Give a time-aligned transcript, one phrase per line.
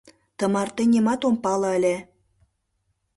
[0.37, 1.95] Тымарте нимат ом пале ыле.